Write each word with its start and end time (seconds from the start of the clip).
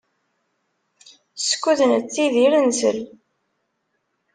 Skud 1.47 1.79
nettidir, 1.89 2.53
nsell. 2.67 2.99